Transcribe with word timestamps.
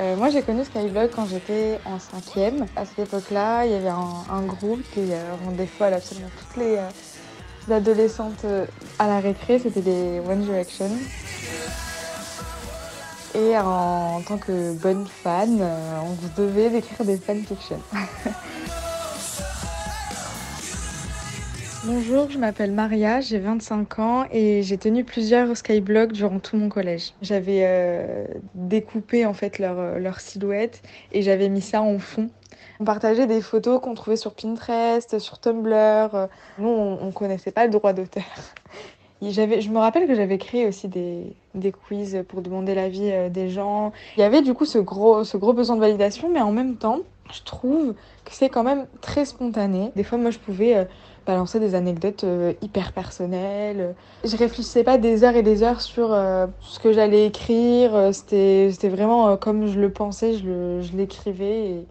Euh, 0.00 0.16
moi, 0.16 0.28
j'ai 0.30 0.42
connu 0.42 0.64
Skyblog 0.64 1.10
quand 1.14 1.26
j'étais 1.26 1.78
en 1.84 1.98
cinquième. 1.98 2.66
À 2.74 2.84
cette 2.84 3.06
époque-là, 3.06 3.64
il 3.64 3.72
y 3.72 3.74
avait 3.74 3.88
un, 3.88 4.42
groupe 4.42 4.82
qui 4.92 5.12
euh, 5.12 5.34
rendait 5.44 5.66
folle 5.66 5.94
absolument 5.94 6.30
toutes 6.36 6.56
les 6.56 6.78
euh, 6.78 7.74
adolescentes 7.74 8.44
à 8.98 9.06
la 9.06 9.20
récré. 9.20 9.58
C'était 9.60 9.82
des 9.82 10.20
One 10.28 10.42
Direction. 10.42 10.90
Et 13.36 13.56
en, 13.58 14.20
tant 14.22 14.38
que 14.38 14.72
bonne 14.74 15.06
fan, 15.06 15.60
on 16.04 16.12
vous 16.12 16.28
devait 16.36 16.70
d'écrire 16.70 17.04
des 17.04 17.16
fanfictions. 17.16 17.80
Bonjour, 21.86 22.30
je 22.30 22.38
m'appelle 22.38 22.72
Maria, 22.72 23.20
j'ai 23.20 23.38
25 23.38 23.98
ans 23.98 24.24
et 24.32 24.62
j'ai 24.62 24.78
tenu 24.78 25.04
plusieurs 25.04 25.54
skyblogs 25.54 26.12
durant 26.12 26.38
tout 26.38 26.56
mon 26.56 26.70
collège. 26.70 27.12
J'avais 27.20 27.60
euh, 27.64 28.26
découpé 28.54 29.26
en 29.26 29.34
fait 29.34 29.58
leur, 29.58 29.98
leur 29.98 30.20
silhouette 30.20 30.80
et 31.12 31.20
j'avais 31.20 31.50
mis 31.50 31.60
ça 31.60 31.82
en 31.82 31.98
fond. 31.98 32.30
On 32.80 32.84
partageait 32.84 33.26
des 33.26 33.42
photos 33.42 33.82
qu'on 33.82 33.92
trouvait 33.92 34.16
sur 34.16 34.32
Pinterest, 34.32 35.18
sur 35.18 35.38
Tumblr. 35.38 36.28
Nous, 36.58 36.68
on, 36.68 37.02
on 37.02 37.12
connaissait 37.12 37.52
pas 37.52 37.66
le 37.66 37.70
droit 37.70 37.92
d'auteur. 37.92 38.24
Je 39.20 39.70
me 39.70 39.78
rappelle 39.78 40.06
que 40.06 40.14
j'avais 40.14 40.38
créé 40.38 40.66
aussi 40.66 40.88
des, 40.88 41.34
des 41.54 41.72
quiz 41.72 42.24
pour 42.28 42.40
demander 42.40 42.74
l'avis 42.74 43.10
euh, 43.10 43.28
des 43.28 43.50
gens. 43.50 43.92
Il 44.16 44.20
y 44.20 44.22
avait 44.22 44.40
du 44.40 44.54
coup 44.54 44.64
ce 44.64 44.78
gros, 44.78 45.24
ce 45.24 45.36
gros 45.36 45.52
besoin 45.52 45.76
de 45.76 45.80
validation, 45.80 46.30
mais 46.30 46.40
en 46.40 46.52
même 46.52 46.76
temps, 46.76 47.00
je 47.32 47.42
trouve 47.42 47.94
que 48.24 48.32
c'est 48.32 48.48
quand 48.48 48.64
même 48.64 48.86
très 49.00 49.24
spontané. 49.24 49.92
Des 49.96 50.04
fois, 50.04 50.18
moi, 50.18 50.30
je 50.30 50.38
pouvais 50.38 50.86
balancer 51.26 51.60
des 51.60 51.74
anecdotes 51.74 52.24
euh, 52.24 52.52
hyper 52.62 52.92
personnelles. 52.92 53.94
Je 54.24 54.36
réfléchissais 54.36 54.84
pas 54.84 54.98
des 54.98 55.24
heures 55.24 55.36
et 55.36 55.42
des 55.42 55.62
heures 55.62 55.80
sur 55.80 56.12
euh, 56.12 56.46
ce 56.60 56.78
que 56.78 56.92
j'allais 56.92 57.26
écrire. 57.26 57.94
Euh, 57.94 58.12
C'était, 58.12 58.88
vraiment 58.88 59.36
comme 59.36 59.66
je 59.66 59.78
le 59.78 59.90
pensais, 59.90 60.34
je, 60.34 60.96
l'écrivais. 60.96 61.84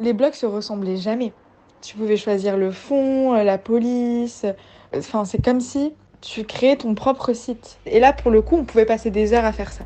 Les 0.00 0.12
blogs 0.12 0.34
se 0.34 0.46
ressemblaient 0.46 0.96
jamais. 0.96 1.32
Tu 1.80 1.96
pouvais 1.96 2.16
choisir 2.16 2.56
le 2.56 2.70
fond, 2.70 3.32
la 3.32 3.58
police. 3.58 4.46
Enfin, 4.96 5.24
c'est 5.24 5.42
comme 5.42 5.60
si 5.60 5.92
tu 6.20 6.44
créais 6.44 6.76
ton 6.76 6.94
propre 6.94 7.32
site. 7.32 7.78
Et 7.86 7.98
là, 7.98 8.12
pour 8.12 8.30
le 8.30 8.42
coup, 8.42 8.56
on 8.56 8.64
pouvait 8.64 8.86
passer 8.86 9.10
des 9.10 9.32
heures 9.32 9.44
à 9.44 9.52
faire 9.52 9.72
ça, 9.72 9.84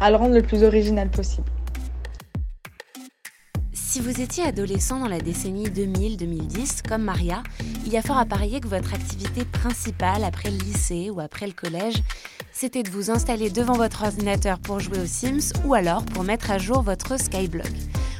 à 0.00 0.10
le 0.10 0.16
rendre 0.16 0.34
le 0.34 0.42
plus 0.42 0.64
original 0.64 1.08
possible. 1.08 1.46
Si 3.90 4.00
vous 4.00 4.20
étiez 4.20 4.44
adolescent 4.44 5.00
dans 5.00 5.08
la 5.08 5.18
décennie 5.18 5.64
2000-2010, 5.68 6.86
comme 6.86 7.04
Maria, 7.04 7.42
il 7.86 7.90
y 7.90 7.96
a 7.96 8.02
fort 8.02 8.18
à 8.18 8.26
parier 8.26 8.60
que 8.60 8.68
votre 8.68 8.92
activité 8.92 9.46
principale 9.46 10.24
après 10.24 10.50
le 10.50 10.58
lycée 10.58 11.08
ou 11.08 11.20
après 11.20 11.46
le 11.46 11.54
collège, 11.54 11.94
c'était 12.52 12.82
de 12.82 12.90
vous 12.90 13.10
installer 13.10 13.48
devant 13.48 13.72
votre 13.72 14.02
ordinateur 14.02 14.58
pour 14.58 14.78
jouer 14.78 14.98
aux 14.98 15.06
Sims 15.06 15.54
ou 15.64 15.72
alors 15.72 16.04
pour 16.04 16.22
mettre 16.22 16.50
à 16.50 16.58
jour 16.58 16.82
votre 16.82 17.18
Skyblog. 17.18 17.64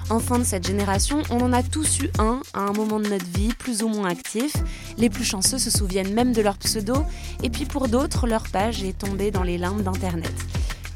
Enfants 0.09 0.39
de 0.39 0.45
cette 0.45 0.67
génération, 0.67 1.23
on 1.29 1.43
en 1.43 1.53
a 1.53 1.63
tous 1.63 1.99
eu 1.99 2.09
un 2.19 2.41
à 2.55 2.61
un 2.61 2.73
moment 2.73 2.99
de 2.99 3.11
notre 3.11 3.27
vie, 3.27 3.53
plus 3.53 3.83
ou 3.83 3.89
moins 3.89 4.09
actif. 4.09 4.55
Les 4.97 5.11
plus 5.11 5.25
chanceux 5.25 5.59
se 5.59 5.71
souviennent 5.71 6.15
même 6.15 6.33
de 6.33 6.41
leur 6.41 6.57
pseudo, 6.57 6.95
et 7.43 7.51
puis 7.51 7.67
pour 7.67 7.89
d'autres, 7.89 8.27
leur 8.27 8.45
page 8.49 8.83
est 8.83 8.97
tombée 8.97 9.31
dans 9.31 9.43
les 9.43 9.59
limbes 9.59 9.83
d'Internet. 9.83 10.33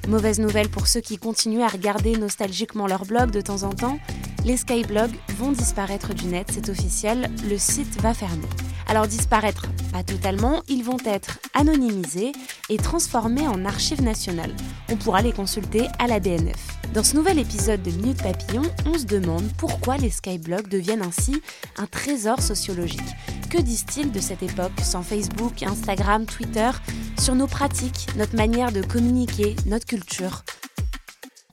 Mauvaise 0.09 0.41
nouvelle 0.41 0.71
pour 0.71 0.87
ceux 0.87 1.01
qui 1.01 1.19
continuent 1.19 1.63
à 1.63 1.69
regarder 1.69 2.17
nostalgiquement 2.17 2.87
leur 2.87 3.05
blog 3.05 3.31
de 3.31 3.43
temps 3.43 3.65
en 3.65 3.71
temps, 3.71 3.99
les 4.45 4.57
skyblogs 4.57 5.15
vont 5.37 5.53
disparaître 5.53 6.15
du 6.15 6.27
net, 6.27 6.49
c'est 6.53 6.69
officiel, 6.69 7.31
le 7.49 7.59
site 7.59 8.01
va 8.01 8.15
fermer. 8.15 8.49
Alors 8.89 9.07
disparaître, 9.07 9.67
pas 9.93 10.03
totalement, 10.03 10.63
ils 10.69 10.83
vont 10.83 10.99
être 11.05 11.39
anonymisés 11.55 12.33
et 12.69 12.77
transformés 12.77 13.47
en 13.47 13.65
archives 13.65 14.03
nationales. 14.03 14.55
On 14.91 14.97
pourra 14.97 15.23
les 15.23 15.33
consulter 15.33 15.87
à 15.99 16.07
la 16.07 16.19
BNF. 16.19 16.79
Dans 16.93 17.05
ce 17.05 17.17
nouvel 17.17 17.39
épisode 17.39 17.83
de 17.83 17.91
Minute 17.91 18.23
Papillon, 18.23 18.63
on 18.85 18.99
se 18.99 19.07
demande 19.07 19.49
pourquoi 19.57 19.97
les 19.97 20.11
skyblogs 20.11 20.69
deviennent 20.69 21.03
ainsi 21.03 21.41
un 21.79 21.87
trésor 21.87 22.43
sociologique. 22.43 23.01
Que 23.49 23.59
disent-ils 23.59 24.13
de 24.13 24.21
cette 24.21 24.43
époque 24.43 24.73
sans 24.83 25.03
Facebook, 25.03 25.63
Instagram, 25.63 26.27
Twitter, 26.27 26.71
sur 27.19 27.35
nos 27.35 27.47
pratiques, 27.47 28.09
notre 28.17 28.37
manière 28.37 28.73
de 28.73 28.83
communiquer, 28.83 29.57
notre 29.67 29.87
culture 29.87 30.45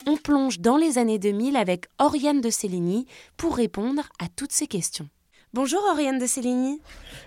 On 0.07 0.15
plonge 0.15 0.59
dans 0.59 0.77
les 0.77 0.97
années 0.97 1.19
2000 1.19 1.57
avec 1.57 1.87
Oriane 1.99 2.41
de 2.41 2.49
Céligny 2.49 3.05
pour 3.37 3.55
répondre 3.55 4.03
à 4.19 4.27
toutes 4.33 4.53
ces 4.53 4.65
questions. 4.67 5.09
Bonjour 5.53 5.81
Oriane 5.91 6.19
de 6.19 6.25
Céligny. 6.25 6.79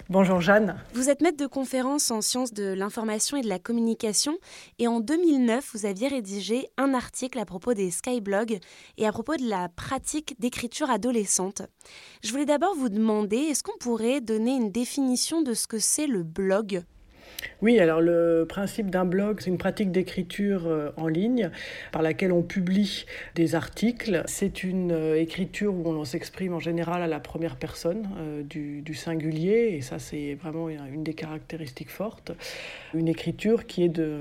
Bonjour 0.09 0.41
Jeanne. 0.41 0.77
Vous 0.95 1.11
êtes 1.11 1.21
maître 1.21 1.37
de 1.37 1.47
conférence 1.47 2.11
en 2.11 2.21
sciences 2.21 2.53
de 2.53 2.73
l'information 2.73 3.37
et 3.37 3.43
de 3.43 3.49
la 3.49 3.59
communication 3.59 4.39
et 4.79 4.89
en 4.89 5.01
2009, 5.01 5.71
vous 5.75 5.87
aviez 5.87 6.09
rédigé 6.09 6.69
un 6.79 6.95
article 6.95 7.39
à 7.39 7.45
propos 7.45 7.75
des 7.75 7.91
skyblogs 7.91 8.59
et 8.97 9.07
à 9.07 9.13
propos 9.13 9.37
de 9.37 9.49
la 9.49 9.69
pratique 9.69 10.37
d'écriture 10.41 10.89
adolescente. 10.89 11.63
Je 12.23 12.31
voulais 12.31 12.47
d'abord 12.47 12.75
vous 12.75 12.89
demander, 12.89 13.37
est-ce 13.37 13.63
qu'on 13.63 13.79
pourrait 13.79 14.21
donner 14.21 14.53
une 14.53 14.71
définition 14.71 15.43
de 15.43 15.53
ce 15.53 15.67
que 15.67 15.79
c'est 15.79 16.07
le 16.07 16.23
blog? 16.23 16.85
Oui, 17.61 17.79
alors 17.79 18.01
le 18.01 18.45
principe 18.49 18.91
d'un 18.91 19.05
blog, 19.05 19.41
c'est 19.41 19.51
une 19.51 19.59
pratique 19.59 19.93
d'écriture 19.93 20.67
euh, 20.67 20.91
en 20.97 21.07
ligne 21.07 21.51
par 21.93 22.03
laquelle 22.03 22.33
on 22.33 22.43
publie 22.43 23.05
des 23.37 23.55
articles. 23.55 24.23
C'est 24.27 24.65
une 24.65 24.91
euh, 24.93 25.21
écriture 25.21 25.73
où 25.75 25.87
on 25.89 26.05
s'exprime 26.05 26.55
en 26.55 26.61
général 26.61 27.03
à 27.03 27.07
la 27.07 27.21
première 27.21 27.57
personne 27.57 28.09
euh, 28.19 28.43
du, 28.43 28.83
du 28.83 28.95
singulier, 28.95 29.75
et 29.77 29.81
ça 29.81 29.99
c'est 29.99 30.35
vraiment 30.35 30.69
une 30.69 31.05
des 31.05 31.15
caractéristiques 31.15 31.91
fortes. 31.91 32.33
Une 32.95 33.09
écriture 33.09 33.67
qui 33.67 33.85
est 33.85 33.89
de, 33.89 34.19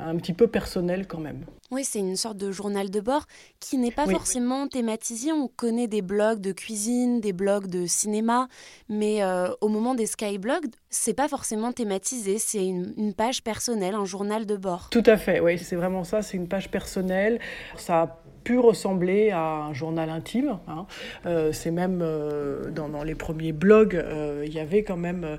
un 0.00 0.16
petit 0.16 0.32
peu 0.32 0.46
personnelle 0.46 1.06
quand 1.06 1.20
même. 1.20 1.44
Oui, 1.70 1.84
c'est 1.84 2.00
une 2.00 2.16
sorte 2.16 2.36
de 2.36 2.52
journal 2.52 2.90
de 2.90 3.00
bord 3.00 3.26
qui 3.60 3.78
n'est 3.78 3.90
pas 3.90 4.04
Oui. 4.06 4.12
forcément 4.12 4.68
thématisé. 4.68 5.32
On 5.32 5.48
connaît 5.48 5.86
des 5.88 6.02
blogs 6.02 6.40
de 6.40 6.52
cuisine, 6.52 7.20
des 7.20 7.32
blogs 7.32 7.66
de 7.66 7.86
cinéma, 7.86 8.48
mais 8.88 9.22
euh, 9.22 9.48
au 9.60 9.68
moment 9.68 9.94
des 9.94 10.06
skyblogs, 10.06 10.66
c'est 10.92 11.14
pas 11.14 11.26
forcément 11.26 11.72
thématisé. 11.72 12.38
C'est 12.38 12.64
une, 12.64 12.92
une 12.96 13.14
page 13.14 13.42
personnelle, 13.42 13.94
un 13.94 14.04
journal 14.04 14.46
de 14.46 14.56
bord. 14.56 14.88
Tout 14.90 15.02
à 15.06 15.16
fait, 15.16 15.40
oui, 15.40 15.58
c'est 15.58 15.74
vraiment 15.74 16.04
ça, 16.04 16.22
c'est 16.22 16.36
une 16.36 16.46
page 16.46 16.70
personnelle. 16.70 17.40
Ça 17.76 18.02
a 18.02 18.22
pu 18.44 18.58
ressembler 18.58 19.30
à 19.30 19.40
un 19.40 19.72
journal 19.72 20.10
intime. 20.10 20.58
hein. 20.68 20.86
Euh, 21.26 21.52
c'est 21.52 21.70
même 21.70 22.00
euh, 22.02 22.70
dans, 22.70 22.88
dans 22.88 23.04
les 23.04 23.14
premiers 23.14 23.52
blogs, 23.52 23.96
euh, 23.96 24.44
il 24.46 24.52
y 24.52 24.60
avait 24.60 24.82
quand 24.82 24.96
même 24.96 25.38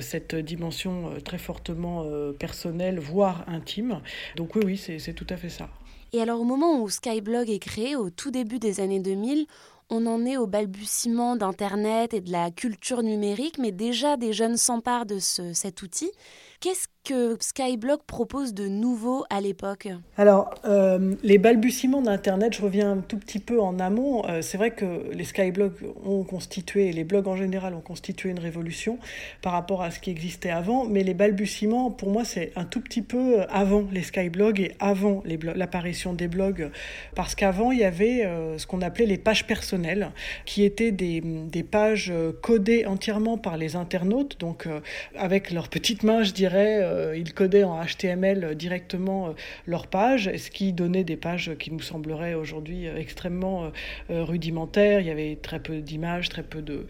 cette 0.00 0.34
dimension 0.34 1.12
très 1.24 1.38
fortement 1.38 2.04
personnelle, 2.38 2.98
voire 2.98 3.44
intime. 3.46 4.00
Donc 4.36 4.56
oui, 4.56 4.62
oui, 4.64 4.76
c'est 4.98 5.12
tout 5.12 5.26
à 5.30 5.36
fait 5.36 5.48
ça. 5.48 5.68
Et 6.12 6.22
alors 6.22 6.40
au 6.40 6.44
moment 6.44 6.80
où 6.80 6.88
Skyblog 6.88 7.50
est 7.50 7.58
créé, 7.58 7.94
au 7.94 8.10
tout 8.10 8.30
début 8.30 8.58
des 8.58 8.80
années 8.80 9.00
2000, 9.00 9.46
on 9.90 10.06
en 10.06 10.26
est 10.26 10.36
au 10.36 10.46
balbutiement 10.46 11.36
d'Internet 11.36 12.12
et 12.14 12.20
de 12.20 12.30
la 12.30 12.50
culture 12.50 13.02
numérique, 13.02 13.58
mais 13.58 13.72
déjà 13.72 14.16
des 14.16 14.32
jeunes 14.32 14.56
s'emparent 14.56 15.06
de 15.06 15.18
ce- 15.18 15.54
cet 15.54 15.82
outil. 15.82 16.10
Que 17.08 17.38
Skyblog 17.40 18.00
propose 18.06 18.52
de 18.52 18.68
nouveau 18.68 19.24
à 19.30 19.40
l'époque 19.40 19.88
Alors, 20.18 20.54
euh, 20.66 21.14
les 21.22 21.38
balbutiements 21.38 22.02
d'Internet, 22.02 22.54
je 22.54 22.60
reviens 22.60 22.92
un 22.92 22.96
tout 22.98 23.16
petit 23.16 23.38
peu 23.38 23.62
en 23.62 23.78
amont. 23.78 24.28
Euh, 24.28 24.42
c'est 24.42 24.58
vrai 24.58 24.72
que 24.72 25.10
les 25.14 25.24
skyblogs 25.24 25.72
ont 26.04 26.22
constitué, 26.22 26.92
les 26.92 27.04
blogs 27.04 27.26
en 27.26 27.34
général 27.34 27.72
ont 27.72 27.80
constitué 27.80 28.28
une 28.28 28.38
révolution 28.38 28.98
par 29.40 29.54
rapport 29.54 29.82
à 29.82 29.90
ce 29.90 30.00
qui 30.00 30.10
existait 30.10 30.50
avant, 30.50 30.84
mais 30.84 31.02
les 31.02 31.14
balbutiements, 31.14 31.90
pour 31.90 32.10
moi, 32.10 32.26
c'est 32.26 32.52
un 32.56 32.66
tout 32.66 32.82
petit 32.82 33.00
peu 33.00 33.40
avant 33.48 33.86
les 33.90 34.02
skyblogs 34.02 34.60
et 34.60 34.74
avant 34.78 35.22
l'apparition 35.54 36.12
des 36.12 36.28
blogs, 36.28 36.70
parce 37.14 37.34
qu'avant, 37.34 37.72
il 37.72 37.78
y 37.78 37.84
avait 37.84 38.26
euh, 38.26 38.58
ce 38.58 38.66
qu'on 38.66 38.82
appelait 38.82 39.06
les 39.06 39.18
pages 39.18 39.46
personnelles, 39.46 40.10
qui 40.44 40.62
étaient 40.62 40.92
des, 40.92 41.22
des 41.22 41.62
pages 41.62 42.12
codées 42.42 42.84
entièrement 42.84 43.38
par 43.38 43.56
les 43.56 43.76
internautes, 43.76 44.38
donc 44.38 44.68
avec 45.16 45.50
leurs 45.50 45.68
petites 45.68 46.02
mains, 46.02 46.22
je 46.22 46.32
dirais, 46.32 46.97
diraient, 46.98 47.18
ils 47.18 47.34
codaient 47.34 47.64
en 47.64 47.82
HTML 47.84 48.54
directement 48.54 49.34
leur 49.66 49.86
page, 49.86 50.30
ce 50.36 50.50
qui 50.50 50.72
donnait 50.72 51.04
des 51.04 51.16
pages 51.16 51.52
qui 51.58 51.70
nous 51.70 51.80
sembleraient 51.80 52.34
aujourd'hui 52.34 52.86
extrêmement 52.86 53.70
rudimentaires. 54.08 55.00
Il 55.00 55.06
y 55.06 55.10
avait 55.10 55.38
très 55.40 55.60
peu 55.60 55.78
d'images, 55.78 56.28
très 56.28 56.42
peu 56.42 56.62
de, 56.62 56.86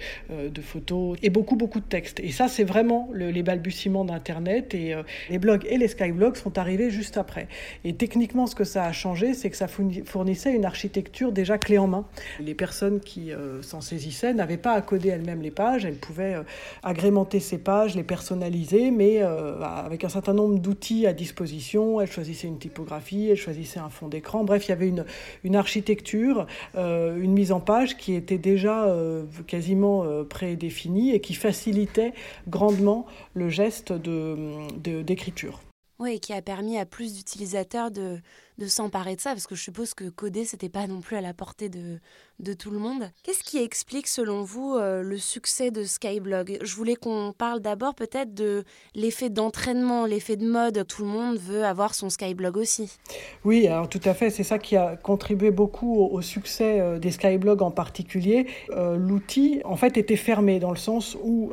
photos 0.61 1.17
et 1.23 1.31
beaucoup, 1.31 1.57
beaucoup 1.57 1.81
de 1.81 1.85
textes. 1.85 2.21
Et 2.21 2.31
ça, 2.31 2.49
c'est 2.49 2.65
vraiment 2.65 3.09
les 3.15 3.43
balbutiements 3.43 4.05
d'Internet. 4.05 4.75
Et 4.75 4.95
les 5.31 5.39
blogs 5.39 5.67
et 5.69 5.79
les 5.79 5.89
skyblogs 5.89 6.37
sont 6.37 6.59
arrivés 6.59 6.91
juste 6.91 7.17
après. 7.17 7.49
Et 7.85 7.95
techniquement, 7.95 8.47
ce 8.47 8.55
que 8.55 8.65
ça 8.65 8.85
a 8.85 8.93
changé, 8.93 9.35
c'est 9.35 9.51
que 9.51 9.57
ça 9.57 9.69
fournissait 9.69 10.55
une 10.55 10.65
architecture 10.65 11.33
déjà 11.33 11.59
clé 11.59 11.79
en 11.79 11.87
main. 11.87 12.07
Les 12.41 12.55
personnes 12.55 13.01
qui 13.01 13.31
s'en 13.63 13.81
saisissaient 13.81 14.35
n'avaient 14.35 14.57
pas 14.57 14.75
à 14.75 14.83
coder 14.83 15.09
elles-mêmes 15.09 15.43
les 15.43 15.51
pages, 15.51 15.85
elles 15.85 15.95
pouvaient 15.95 16.37
agrémenter 16.83 17.41
ces 17.41 17.59
pages, 17.59 17.95
les 17.95 18.03
personnaliser, 18.03 18.91
mais 18.91 19.23
avec 19.23 19.98
un 20.05 20.09
certain 20.09 20.35
nombre 20.35 20.59
d'outils 20.59 21.07
à 21.07 21.13
disposition. 21.13 22.01
Elles 22.01 22.11
choisissaient 22.11 22.49
une 22.49 22.59
typographie, 22.59 23.29
elles 23.29 23.37
choisissaient 23.37 23.81
un 23.81 23.91
fond 23.91 24.09
d'écran. 24.09 24.45
Bref, 24.45 24.67
il 24.67 24.71
y 24.71 24.73
avait 24.73 24.93
une, 25.45 25.57
architecture, 25.57 26.47
une 26.75 27.33
mise 27.33 27.53
en 27.53 27.61
page 27.61 27.97
qui 27.97 28.15
était 28.15 28.39
déjà 28.39 28.95
quasiment 29.47 30.05
prédéfinie 30.25 31.15
et 31.15 31.21
qui 31.21 31.35
facilitait 31.35 32.13
grandement 32.49 33.07
le 33.35 33.49
geste 33.49 33.93
d'écriture. 33.93 35.61
De, 35.99 36.05
oui, 36.05 36.21
qui 36.21 36.33
a 36.33 36.43
permis 36.43 36.79
à 36.79 36.87
plus 36.87 37.15
d'utilisateurs 37.15 37.91
de, 37.91 38.19
de 38.59 38.67
s'emparer 38.67 39.15
de 39.15 39.21
ça, 39.21 39.31
parce 39.31 39.47
que 39.47 39.55
je 39.55 39.63
suppose 39.63 39.95
que 39.95 40.09
coder, 40.09 40.45
c'était 40.45 40.69
pas 40.69 40.87
non 40.87 41.01
plus 41.01 41.17
à 41.17 41.21
la 41.21 41.33
portée 41.33 41.69
de, 41.69 42.01
tout 42.55 42.71
le 42.71 42.79
monde. 42.79 43.11
Qu'est-ce 43.23 43.45
qui 43.45 43.59
explique, 43.59 44.09
selon 44.09 44.43
vous, 44.43 44.75
euh, 44.75 45.03
le 45.03 45.17
succès 45.17 45.71
de 45.71 45.85
Skyblog? 45.85 46.59
Je 46.63 46.75
voulais 46.75 46.97
qu'on 46.97 47.33
parle 47.37 47.61
d'abord 47.61 47.95
peut-être 47.95 48.35
de 48.35 48.65
l'effet 48.95 49.29
d'entraînement, 49.29 50.07
l'effet 50.07 50.37
de 50.37 50.47
mode. 50.47 50.87
Tout 50.87 51.03
le 51.03 51.09
monde 51.09 51.37
veut 51.37 51.65
avoir 51.65 51.95
son 51.95 52.11
Skyblog 52.11 52.57
aussi. 52.57 52.99
Oui, 53.45 53.67
alors 53.67 53.89
tout 53.89 54.01
à 54.05 54.15
fait. 54.15 54.31
C'est 54.31 54.45
ça 54.45 54.59
qui 54.59 54.77
a 54.77 54.97
contribué 54.97 55.51
beaucoup 55.51 56.01
au, 56.01 56.21
succès 56.23 56.81
euh, 56.81 56.99
des 56.99 57.11
Skyblogs 57.11 57.63
en 57.63 57.71
particulier. 57.71 58.47
Euh, 58.71 58.97
l'outil, 58.97 59.61
en 59.65 59.77
fait, 59.77 59.97
était 59.97 60.17
fermé 60.17 60.59
dans 60.59 60.71
le 60.71 60.77
sens 60.77 61.17
où, 61.23 61.53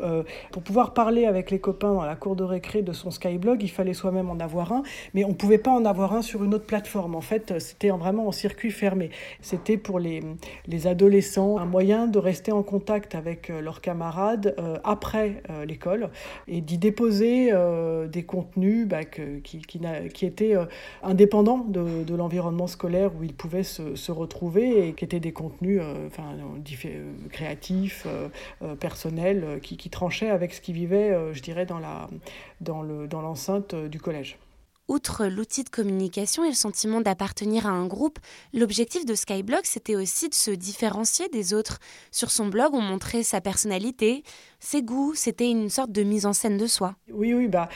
pour 0.51 0.63
pouvoir 0.63 0.93
parler 0.93 1.25
avec 1.25 1.51
les 1.51 1.59
copains 1.59 1.93
dans 1.93 2.05
la 2.05 2.15
cour 2.15 2.35
de 2.35 2.43
récré 2.43 2.81
de 2.81 2.93
son 2.93 3.11
Skyblog, 3.11 3.61
il 3.61 3.69
fallait 3.69 3.93
soi-même 3.93 4.29
en 4.29 4.39
avoir 4.39 4.71
un, 4.71 4.83
mais 5.13 5.23
on 5.23 5.29
ne 5.29 5.33
pouvait 5.33 5.57
pas 5.57 5.71
en 5.71 5.85
avoir 5.85 6.13
un 6.13 6.21
sur 6.21 6.43
une 6.43 6.53
autre 6.53 6.65
plateforme. 6.65 6.94
En 6.95 7.21
fait, 7.21 7.59
c'était 7.59 7.89
vraiment 7.89 8.27
en 8.27 8.31
circuit 8.31 8.71
fermé. 8.71 9.09
C'était 9.41 9.77
pour 9.77 9.99
les 9.99 10.21
les 10.67 10.87
adolescents 10.87 11.57
un 11.57 11.65
moyen 11.65 12.07
de 12.07 12.19
rester 12.19 12.51
en 12.51 12.63
contact 12.63 13.15
avec 13.15 13.49
euh, 13.49 13.61
leurs 13.61 13.81
camarades 13.81 14.55
euh, 14.59 14.77
après 14.83 15.41
euh, 15.49 15.65
l'école 15.65 16.09
et 16.47 16.61
d'y 16.61 16.77
déposer 16.77 17.51
des 18.07 18.23
contenus 18.23 18.87
bah, 18.87 19.03
qui, 19.03 19.61
étaient 20.21 20.55
indépendants 21.03 21.65
de, 21.67 22.15
l'environnement 22.15 22.67
scolaire 22.67 23.11
où 23.15 23.23
ils 23.23 23.33
pouvaient 23.33 23.63
se, 23.63 24.11
retrouver 24.11 24.87
et 24.87 24.93
qui 24.93 25.05
étaient 25.05 25.19
des 25.19 25.31
contenus 25.31 25.81
créatifs, 27.31 28.07
personnels, 28.79 29.59
qui, 29.61 29.89
tranchaient 29.89 30.29
avec 30.29 30.53
ce 30.53 30.61
qu'ils 30.61 30.75
vivaient, 30.75 31.33
je 31.33 31.41
dirais, 31.41 31.65
dans 31.65 33.21
l'enceinte 33.21 33.75
du 33.75 33.99
collège. 33.99 34.37
Outre 34.87 35.25
l'outil 35.25 35.63
de 35.63 35.69
communication 35.69 36.43
et 36.43 36.49
le 36.49 36.53
sentiment 36.53 37.01
d'appartenir 37.01 37.65
à 37.65 37.71
un 37.71 37.87
groupe, 37.87 38.19
l'objectif 38.53 39.03
de 39.03 39.15
Skyblog, 39.15 39.61
c'était 39.63 39.95
aussi 39.95 40.29
de 40.29 40.35
se 40.35 40.51
différencier 40.51 41.27
des 41.29 41.55
autres. 41.55 41.79
Sur 42.11 42.29
son 42.29 42.47
blog, 42.47 42.75
on 42.75 42.81
montrait 42.81 43.23
sa 43.23 43.41
personnalité, 43.41 44.23
ses 44.65 44.81
goûts, 44.81 45.13
c'était 45.13 45.49
une 45.49 45.69
sorte 45.69 45.91
de 45.91 46.01
mise 46.01 46.25
en 46.25 46.33
scène 46.33 46.57
de 46.57 46.65
soi. 46.65 46.95
Oui, 47.13 47.33
oui, 47.33 47.47
bah, 47.47 47.69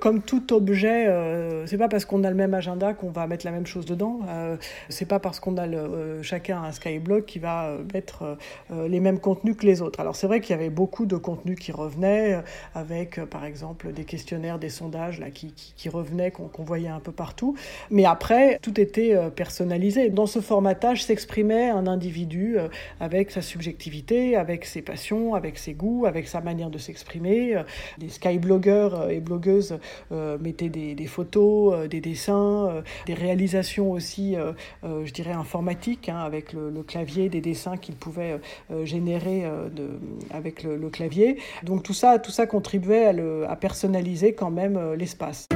comme 0.00 0.22
tout 0.22 0.52
objet, 0.52 1.06
euh, 1.08 1.66
c'est 1.66 1.78
pas 1.78 1.88
parce 1.88 2.04
qu'on 2.04 2.22
a 2.22 2.30
le 2.30 2.36
même 2.36 2.52
agenda 2.54 2.92
qu'on 2.92 3.10
va 3.10 3.26
mettre 3.26 3.46
la 3.46 3.50
même 3.50 3.66
chose 3.66 3.86
dedans. 3.86 4.20
Euh, 4.28 4.56
c'est 4.88 5.06
pas 5.06 5.18
parce 5.18 5.40
qu'on 5.40 5.56
a 5.56 5.66
le, 5.66 5.78
euh, 5.78 6.22
chacun 6.22 6.62
un 6.62 6.72
Skyblog 6.72 7.24
qui 7.24 7.38
va 7.38 7.66
euh, 7.66 7.82
mettre 7.94 8.36
les 8.70 9.00
mêmes 9.00 9.18
contenus 9.20 9.56
que 9.56 9.66
les 9.66 9.80
autres. 9.80 10.00
Alors 10.00 10.16
c'est 10.16 10.26
vrai 10.26 10.40
qu'il 10.40 10.50
y 10.50 10.58
avait 10.58 10.70
beaucoup 10.70 11.06
de 11.06 11.16
contenus 11.16 11.58
qui 11.58 11.72
revenaient, 11.72 12.42
avec 12.74 13.24
par 13.24 13.44
exemple 13.44 13.92
des 13.92 14.04
questionnaires, 14.04 14.58
des 14.58 14.68
sondages 14.68 15.20
là, 15.20 15.30
qui, 15.30 15.54
qui, 15.76 15.88
revenaient, 15.88 16.30
qu'on 16.30 16.64
voyait 16.64 16.88
un 16.88 17.00
peu 17.00 17.12
partout. 17.12 17.56
Mais 17.90 18.04
après, 18.04 18.58
tout 18.62 18.78
était 18.80 19.16
personnalisé. 19.34 20.10
Dans 20.10 20.26
ce 20.26 20.40
formatage 20.40 21.04
s'exprimait 21.04 21.70
un 21.70 21.86
individu 21.86 22.56
avec 23.00 23.30
sa 23.30 23.42
subjectivité, 23.42 24.36
avec 24.36 24.64
ses 24.64 24.82
passions, 24.82 25.34
avec 25.34 25.58
ses 25.58 25.72
goûts, 25.72 26.06
avec 26.06 26.28
sa 26.28 26.33
manière 26.40 26.70
de 26.70 26.78
s'exprimer. 26.78 27.62
Les 27.98 28.08
skybloggers 28.08 29.08
et 29.10 29.20
blogueuses 29.20 29.78
euh, 30.12 30.38
mettaient 30.38 30.68
des, 30.68 31.06
photos, 31.06 31.74
euh, 31.74 31.88
des 31.88 32.00
dessins, 32.00 32.68
euh, 32.68 32.82
des 33.06 33.14
réalisations 33.14 33.90
aussi, 33.90 34.36
je 34.82 35.12
dirais, 35.12 35.32
informatiques, 35.32 36.08
hein, 36.08 36.18
avec 36.18 36.52
le, 36.52 36.82
clavier, 36.82 37.28
des 37.28 37.40
dessins 37.40 37.76
qu'ils 37.76 37.96
pouvaient 37.96 38.38
générer 38.84 39.44
avec 40.30 40.62
le, 40.62 40.88
clavier. 40.90 41.38
Donc 41.62 41.82
tout 41.82 41.94
ça, 41.94 42.18
tout 42.18 42.30
ça 42.30 42.46
contribuait 42.46 43.06
à 43.48 43.56
personnaliser 43.56 44.34
quand 44.34 44.50
même 44.50 44.94
l'espace. 44.94 45.48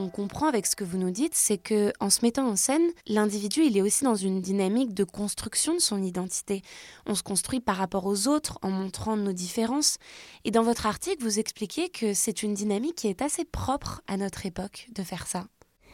Qu'on 0.00 0.08
comprend 0.08 0.46
avec 0.46 0.66
ce 0.66 0.76
que 0.76 0.84
vous 0.84 0.96
nous 0.96 1.10
dites, 1.10 1.34
c'est 1.34 1.58
que 1.58 1.92
en 2.00 2.10
se 2.10 2.20
mettant 2.22 2.48
en 2.48 2.56
scène, 2.56 2.90
l'individu, 3.06 3.62
il 3.62 3.76
est 3.76 3.82
aussi 3.82 4.04
dans 4.04 4.14
une 4.14 4.40
dynamique 4.40 4.94
de 4.94 5.04
construction 5.04 5.74
de 5.74 5.80
son 5.80 6.02
identité. 6.02 6.62
On 7.06 7.14
se 7.14 7.22
construit 7.22 7.60
par 7.60 7.76
rapport 7.76 8.06
aux 8.06 8.28
autres 8.28 8.58
en 8.62 8.70
montrant 8.70 9.16
nos 9.16 9.32
différences. 9.32 9.98
Et 10.44 10.50
dans 10.50 10.62
votre 10.62 10.86
article, 10.86 11.22
vous 11.22 11.38
expliquez 11.38 11.90
que 11.90 12.14
c'est 12.14 12.42
une 12.42 12.54
dynamique 12.54 12.94
qui 12.96 13.08
est 13.08 13.22
assez 13.22 13.44
propre 13.44 14.02
à 14.06 14.16
notre 14.16 14.46
époque 14.46 14.88
de 14.94 15.02
faire 15.02 15.26
ça. 15.26 15.44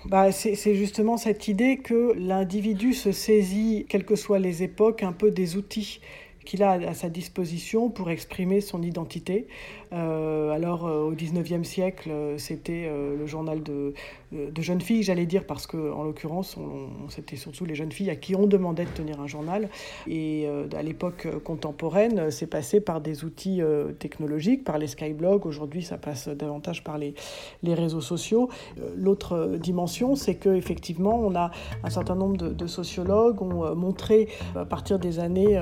Bah, 0.05 0.31
c'est 0.31 0.75
justement 0.75 1.17
cette 1.17 1.49
idée 1.49 1.79
que 1.79 2.13
l'individu 2.17 2.95
se 2.95 3.11
saisit, 3.11 3.87
quelles 3.89 4.05
que 4.05 4.15
soient 4.15 4.39
les 4.39 4.63
époques, 4.63 5.03
un 5.03 5.13
peu 5.13 5.33
des 5.33 5.57
outils 5.57 6.01
qu'il 6.47 6.63
a 6.63 6.73
à 6.73 6.95
sa 6.95 7.11
disposition 7.11 7.91
pour 7.91 8.09
exprimer 8.09 8.63
son 8.63 8.83
identité. 8.83 9.49
Euh, 9.93 10.51
alors 10.51 10.87
euh, 10.87 11.03
au 11.05 11.15
19e 11.15 11.65
siècle, 11.65 12.11
euh, 12.11 12.39
c'était 12.39 12.91
le 12.91 13.27
journal 13.27 13.63
de, 13.63 13.95
de, 14.33 14.63
jeunes 14.63 14.81
filles, 14.81 15.03
j'allais 15.03 15.27
dire, 15.27 15.45
parce 15.45 15.67
que 15.67 15.93
en 15.93 16.03
l'occurrence, 16.03 16.57
c'était 17.09 17.37
surtout 17.37 17.65
les 17.65 17.75
jeunes 17.75 17.93
filles 17.93 18.11
à 18.11 18.17
qui 18.17 18.35
on 18.35 18.47
demandait 18.47 18.85
de 18.85 18.91
tenir 18.91 19.21
un 19.21 19.27
journal. 19.27 19.69
Et 20.07 20.49
à 20.77 20.83
l'époque 20.83 21.29
contemporaine, 21.45 22.31
c'est 22.31 22.47
passé 22.47 22.81
par 22.81 23.01
des 23.01 23.25
outils 23.25 23.61
technologiques, 23.99 24.65
par 24.65 24.79
les 24.79 24.87
skyblogs. 24.87 25.47
Aujourd'hui, 25.47 25.83
ça 25.83 25.99
passe 25.99 26.29
davantage 26.29 26.83
par 26.85 26.99
les, 26.99 27.15
les 27.63 27.75
réseaux 27.75 28.01
sociaux. 28.01 28.49
L'autre 28.97 29.57
dimension, 29.61 30.17
c'est 30.17 30.37
qu'effectivement, 30.37 31.19
on 31.19 31.35
a 31.35 31.51
un 31.85 31.91
certain 31.91 32.15
nombre 32.15 32.37
de, 32.37 32.49
de 32.49 32.67
sociologues 32.67 33.43
ont 33.43 33.75
montré 33.75 34.29
à 34.55 34.65
partir 34.65 34.99
des 34.99 35.19
années 35.19 35.61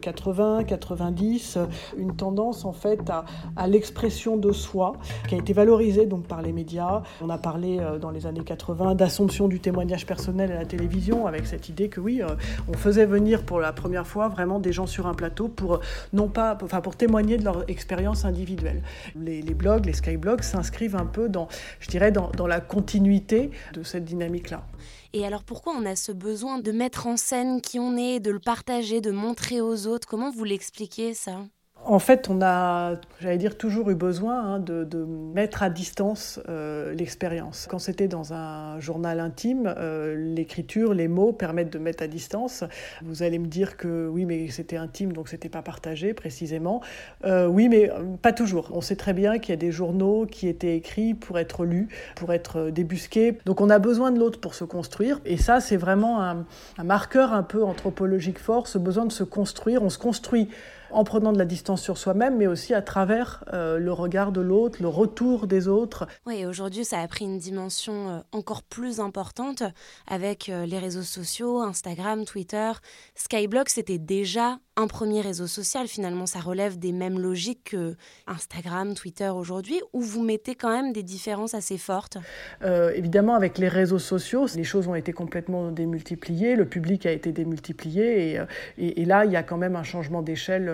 80, 0.00 0.64
90, 0.64 1.58
une 1.96 2.16
tendance 2.16 2.64
en 2.64 2.72
fait 2.72 3.10
à, 3.10 3.24
à 3.56 3.66
l'expression 3.66 4.36
de 4.36 4.52
soi 4.52 4.94
qui 5.28 5.34
a 5.34 5.38
été 5.38 5.52
valorisée 5.52 6.06
donc 6.06 6.26
par 6.26 6.42
les 6.42 6.52
médias. 6.52 7.02
On 7.20 7.30
a 7.30 7.38
parlé 7.38 7.78
euh, 7.78 7.98
dans 7.98 8.10
les 8.10 8.26
années 8.26 8.44
80 8.44 8.94
d'assomption 8.94 9.48
du 9.48 9.60
témoignage 9.60 10.06
personnel 10.06 10.52
à 10.52 10.56
la 10.56 10.64
télévision 10.64 11.26
avec 11.26 11.46
cette 11.46 11.68
idée 11.68 11.88
que 11.88 12.00
oui, 12.00 12.22
euh, 12.22 12.28
on 12.68 12.74
faisait 12.74 13.06
venir 13.06 13.44
pour 13.44 13.60
la 13.60 13.72
première 13.72 14.06
fois 14.06 14.28
vraiment 14.28 14.58
des 14.58 14.72
gens 14.72 14.86
sur 14.86 15.06
un 15.06 15.14
plateau 15.14 15.48
pour 15.48 15.80
non 16.12 16.28
pas, 16.28 16.56
enfin 16.62 16.80
pour 16.80 16.96
témoigner 16.96 17.36
de 17.36 17.44
leur 17.44 17.68
expérience 17.68 18.24
individuelle. 18.24 18.82
Les, 19.16 19.42
blogs, 19.42 19.86
les 19.86 19.92
skyblogs 19.92 20.42
s'inscrivent 20.42 20.96
un 20.96 21.06
peu 21.06 21.28
dans, 21.28 21.48
je 21.80 21.88
dirais, 21.88 22.12
dans, 22.12 22.30
dans 22.30 22.46
la 22.46 22.60
continuité 22.60 23.50
de 23.72 23.82
cette 23.82 24.04
dynamique-là. 24.04 24.64
Et 25.12 25.24
alors 25.24 25.44
pourquoi 25.44 25.74
on 25.78 25.86
a 25.86 25.94
ce 25.94 26.10
besoin 26.10 26.58
de 26.58 26.72
mettre 26.72 27.06
en 27.06 27.16
scène 27.16 27.60
qui 27.60 27.78
on 27.78 27.96
est, 27.96 28.18
de 28.18 28.32
le 28.32 28.40
partager, 28.40 29.00
de 29.00 29.12
montrer 29.12 29.60
aux 29.60 29.86
autres? 29.86 30.08
Comment 30.08 30.30
vous 30.30 30.44
l'expliquez 30.44 31.14
ça? 31.14 31.44
En 31.86 31.98
fait, 31.98 32.28
on 32.28 32.40
a, 32.42 32.94
j'allais 33.20 33.38
dire, 33.38 33.56
toujours 33.56 33.90
eu 33.90 33.94
besoin 33.94 34.54
hein, 34.54 34.58
de, 34.58 35.04
mettre 35.34 35.62
à 35.62 35.70
distance 35.70 36.40
euh, 36.48 36.94
l'expérience. 36.94 37.66
Quand 37.68 37.78
c'était 37.78 38.08
dans 38.08 38.32
un 38.32 38.78
journal 38.80 39.20
intime, 39.20 39.72
euh, 39.76 40.14
l'écriture, 40.34 40.94
les 40.94 41.08
mots 41.08 41.32
permettent 41.32 41.72
de 41.72 41.78
mettre 41.78 42.02
à 42.02 42.06
distance. 42.06 42.64
Vous 43.02 43.22
allez 43.22 43.38
me 43.38 43.46
dire 43.46 43.76
que 43.76 44.08
oui, 44.08 44.24
mais 44.24 44.48
c'était 44.48 44.76
intime, 44.76 45.12
donc 45.12 45.28
c'était 45.28 45.48
pas 45.48 45.62
partagé 45.62 46.14
précisément. 46.14 46.80
Euh, 47.24 47.46
oui, 47.46 47.68
mais 47.68 47.90
pas 48.22 48.32
toujours. 48.32 48.70
On 48.72 48.80
sait 48.80 48.96
très 48.96 49.12
bien 49.12 49.38
qu'il 49.38 49.50
y 49.50 49.54
a 49.54 49.60
des 49.60 49.72
journaux 49.72 50.26
qui 50.26 50.48
étaient 50.48 50.76
écrits 50.76 51.14
pour 51.14 51.38
être 51.38 51.64
lus, 51.64 51.88
pour 52.16 52.32
être 52.32 52.70
débusqués. 52.70 53.38
Donc 53.44 53.60
on 53.60 53.70
a 53.70 53.78
besoin 53.78 54.10
de 54.10 54.18
l'autre 54.18 54.40
pour 54.40 54.54
se 54.54 54.64
construire. 54.64 55.20
Et 55.24 55.36
ça, 55.36 55.60
c'est 55.60 55.76
vraiment 55.76 56.22
un, 56.22 56.46
un 56.78 56.84
marqueur 56.84 57.32
un 57.32 57.42
peu 57.42 57.62
anthropologique 57.64 58.38
fort, 58.38 58.68
ce 58.68 58.78
besoin 58.78 59.04
de 59.04 59.12
se 59.12 59.24
construire. 59.24 59.82
On 59.82 59.90
se 59.90 59.98
construit 59.98 60.48
en 60.90 61.04
prenant 61.04 61.32
de 61.32 61.38
la 61.38 61.44
distance 61.44 61.82
sur 61.82 61.98
soi-même, 61.98 62.36
mais 62.36 62.46
aussi 62.46 62.74
à 62.74 62.82
travers 62.82 63.44
euh, 63.52 63.78
le 63.78 63.92
regard 63.92 64.32
de 64.32 64.40
l'autre, 64.40 64.78
le 64.80 64.88
retour 64.88 65.46
des 65.46 65.68
autres. 65.68 66.06
Oui, 66.26 66.46
aujourd'hui, 66.46 66.84
ça 66.84 67.00
a 67.00 67.08
pris 67.08 67.24
une 67.24 67.38
dimension 67.38 68.10
euh, 68.10 68.20
encore 68.32 68.62
plus 68.62 69.00
importante 69.00 69.62
avec 70.06 70.48
euh, 70.48 70.66
les 70.66 70.78
réseaux 70.78 71.02
sociaux, 71.02 71.60
Instagram, 71.60 72.24
Twitter. 72.24 72.72
Skyblog, 73.14 73.68
c'était 73.68 73.98
déjà 73.98 74.58
un 74.76 74.86
premier 74.86 75.20
réseau 75.20 75.46
social. 75.46 75.86
Finalement, 75.86 76.26
ça 76.26 76.40
relève 76.40 76.78
des 76.78 76.92
mêmes 76.92 77.18
logiques 77.18 77.70
que 77.70 77.94
Instagram, 78.26 78.94
Twitter 78.94 79.28
aujourd'hui, 79.28 79.80
où 79.92 80.00
vous 80.00 80.22
mettez 80.22 80.54
quand 80.54 80.70
même 80.70 80.92
des 80.92 81.02
différences 81.02 81.54
assez 81.54 81.78
fortes? 81.78 82.18
Euh, 82.62 82.92
Évidemment, 82.94 83.34
avec 83.34 83.58
les 83.58 83.68
réseaux 83.68 83.98
sociaux, 83.98 84.46
les 84.56 84.64
choses 84.64 84.88
ont 84.88 84.94
été 84.94 85.12
complètement 85.12 85.70
démultipliées, 85.70 86.56
le 86.56 86.64
public 86.64 87.06
a 87.06 87.12
été 87.12 87.32
démultiplié, 87.32 88.32
et, 88.32 88.38
euh, 88.38 89.04
là, 89.06 89.24
il 89.24 89.32
y 89.32 89.36
a 89.36 89.42
quand 89.42 89.56
même 89.56 89.76
un 89.76 89.82
changement 89.82 90.22
d'échelle 90.22 90.72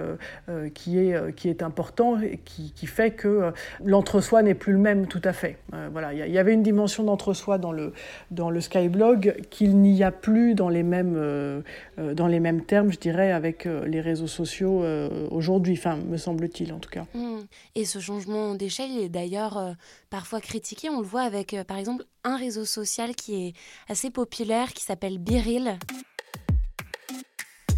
euh, 0.48 0.68
qui, 0.70 0.98
est, 0.98 1.62
important, 1.62 2.18
qui 2.44 2.86
fait 2.86 3.10
que 3.10 3.52
l'entre-soi 3.84 4.42
n'est 4.42 4.54
plus 4.54 4.72
le 4.72 4.78
même 4.78 5.06
tout 5.06 5.20
à 5.24 5.32
fait. 5.32 5.58
voilà, 5.92 6.12
il 6.12 6.32
y 6.32 6.38
avait 6.38 6.52
une 6.52 6.62
dimension 6.62 7.04
d'entre-soi 7.04 7.58
dans 7.58 7.72
le, 7.72 7.92
dans 8.30 8.50
le 8.50 8.60
Skyblog 8.60 9.42
qu'il 9.50 9.78
n'y 9.78 10.02
a 10.02 10.10
plus 10.10 10.54
dans 10.54 10.68
les 10.68 10.82
mêmes, 10.82 11.62
dans 11.98 12.26
les 12.26 12.40
mêmes 12.40 12.62
termes, 12.62 12.92
je 12.92 12.98
dirais, 12.98 13.32
avec 13.32 13.66
les 13.90 14.00
réseaux 14.00 14.26
sociaux 14.26 14.82
euh, 14.82 15.28
aujourd'hui, 15.30 15.74
enfin, 15.78 15.96
me 15.96 16.16
semble-t-il 16.16 16.72
en 16.72 16.78
tout 16.78 16.90
cas. 16.90 17.06
Hmm. 17.14 17.40
Et 17.74 17.84
ce 17.84 17.98
changement 17.98 18.54
d'échelle 18.54 18.96
est 18.98 19.08
d'ailleurs 19.08 19.58
euh, 19.58 19.72
parfois 20.08 20.40
critiqué. 20.40 20.88
On 20.88 21.00
le 21.00 21.06
voit 21.06 21.22
avec, 21.22 21.54
euh, 21.54 21.64
par 21.64 21.76
exemple, 21.76 22.04
un 22.24 22.36
réseau 22.36 22.64
social 22.64 23.14
qui 23.14 23.46
est 23.46 23.52
assez 23.88 24.10
populaire, 24.10 24.72
qui 24.72 24.84
s'appelle 24.84 25.18
Biril. 25.18 25.78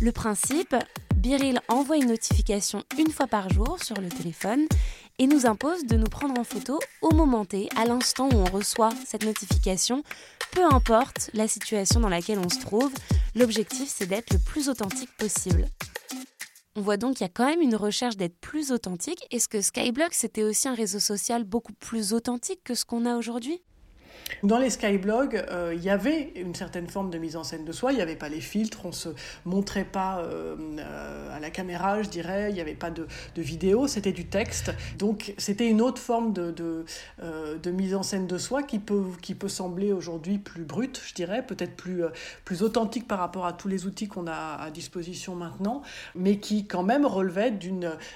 Le 0.00 0.12
principe, 0.12 0.74
Biril 1.16 1.60
envoie 1.68 1.96
une 1.96 2.08
notification 2.08 2.82
une 2.98 3.10
fois 3.10 3.28
par 3.28 3.48
jour 3.48 3.80
sur 3.80 4.00
le 4.00 4.08
téléphone 4.08 4.66
et 5.18 5.28
nous 5.28 5.46
impose 5.46 5.84
de 5.84 5.96
nous 5.96 6.08
prendre 6.08 6.38
en 6.38 6.42
photo 6.42 6.80
au 7.00 7.14
moment 7.14 7.44
T, 7.44 7.68
à 7.76 7.84
l'instant 7.84 8.28
où 8.32 8.36
on 8.36 8.44
reçoit 8.44 8.90
cette 9.06 9.24
notification, 9.24 10.02
peu 10.50 10.64
importe 10.64 11.30
la 11.32 11.46
situation 11.46 12.00
dans 12.00 12.08
laquelle 12.08 12.40
on 12.40 12.48
se 12.48 12.58
trouve. 12.58 12.92
L'objectif, 13.36 13.88
c'est 13.88 14.06
d'être 14.06 14.32
le 14.32 14.40
plus 14.40 14.68
authentique 14.68 15.10
possible. 15.16 15.66
On 16.74 16.80
voit 16.80 16.96
donc 16.96 17.16
qu'il 17.16 17.24
y 17.24 17.28
a 17.28 17.32
quand 17.32 17.46
même 17.46 17.60
une 17.60 17.76
recherche 17.76 18.16
d'être 18.16 18.38
plus 18.40 18.72
authentique. 18.72 19.26
Est-ce 19.30 19.46
que 19.46 19.60
Skyblock, 19.60 20.14
c'était 20.14 20.42
aussi 20.42 20.68
un 20.68 20.74
réseau 20.74 21.00
social 21.00 21.44
beaucoup 21.44 21.74
plus 21.74 22.14
authentique 22.14 22.64
que 22.64 22.74
ce 22.74 22.86
qu'on 22.86 23.04
a 23.04 23.16
aujourd'hui? 23.16 23.62
Dans 24.42 24.58
les 24.58 24.70
skyblogs, 24.70 25.36
euh, 25.50 25.72
il 25.74 25.82
y 25.84 25.90
avait 25.90 26.32
une 26.34 26.54
certaine 26.54 26.88
forme 26.88 27.10
de 27.10 27.18
mise 27.18 27.36
en 27.36 27.44
scène 27.44 27.64
de 27.64 27.70
soi. 27.70 27.92
Il 27.92 27.96
n'y 27.96 28.02
avait 28.02 28.16
pas 28.16 28.28
les 28.28 28.40
filtres, 28.40 28.84
on 28.84 28.92
se 28.92 29.10
montrait 29.44 29.84
pas 29.84 30.18
euh, 30.18 30.56
euh, 30.78 31.36
à 31.36 31.38
la 31.38 31.50
caméra, 31.50 32.02
je 32.02 32.08
dirais. 32.08 32.50
Il 32.50 32.54
n'y 32.54 32.60
avait 32.60 32.74
pas 32.74 32.90
de, 32.90 33.06
de 33.36 33.42
vidéo, 33.42 33.86
c'était 33.86 34.12
du 34.12 34.26
texte. 34.26 34.72
Donc 34.98 35.32
c'était 35.38 35.68
une 35.68 35.80
autre 35.80 36.00
forme 36.00 36.32
de, 36.32 36.50
de, 36.50 36.84
de, 37.62 37.70
mise 37.70 37.94
en 37.94 38.02
scène 38.02 38.26
de 38.26 38.36
soi 38.36 38.64
qui 38.64 38.78
peut, 38.80 39.04
qui 39.20 39.34
peut 39.34 39.48
sembler 39.48 39.92
aujourd'hui 39.92 40.38
plus 40.38 40.64
brute, 40.64 41.00
je 41.06 41.14
dirais, 41.14 41.44
peut-être 41.46 41.76
plus, 41.76 42.02
plus 42.44 42.62
authentique 42.62 43.06
par 43.06 43.20
rapport 43.20 43.46
à 43.46 43.52
tous 43.52 43.68
les 43.68 43.86
outils 43.86 44.08
qu'on 44.08 44.26
a 44.26 44.56
à 44.60 44.70
disposition 44.70 45.34
maintenant, 45.34 45.82
mais 46.14 46.38
qui 46.38 46.66
quand 46.66 46.82
même 46.82 47.06
relevait 47.06 47.52